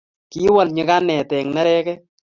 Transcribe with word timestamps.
kiwol 0.31 0.67
nyikanet 0.75 1.29
eng 1.39 1.49
nerekek 1.55 1.99